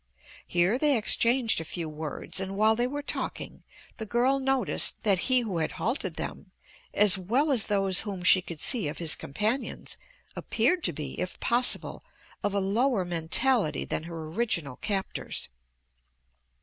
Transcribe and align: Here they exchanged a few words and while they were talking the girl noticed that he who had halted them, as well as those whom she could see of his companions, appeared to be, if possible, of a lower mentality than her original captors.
Here 0.47 0.79
they 0.79 0.97
exchanged 0.97 1.61
a 1.61 1.63
few 1.63 1.87
words 1.87 2.39
and 2.39 2.55
while 2.57 2.75
they 2.75 2.87
were 2.87 3.03
talking 3.03 3.61
the 3.97 4.05
girl 4.07 4.39
noticed 4.39 5.03
that 5.03 5.19
he 5.29 5.41
who 5.41 5.59
had 5.59 5.73
halted 5.73 6.15
them, 6.15 6.49
as 6.91 7.19
well 7.19 7.51
as 7.51 7.65
those 7.67 7.99
whom 7.99 8.23
she 8.23 8.41
could 8.41 8.59
see 8.59 8.87
of 8.87 8.97
his 8.97 9.13
companions, 9.13 9.97
appeared 10.35 10.83
to 10.85 10.91
be, 10.91 11.19
if 11.19 11.39
possible, 11.39 12.01
of 12.43 12.55
a 12.55 12.59
lower 12.59 13.05
mentality 13.05 13.85
than 13.85 14.05
her 14.05 14.25
original 14.25 14.77
captors. 14.77 15.49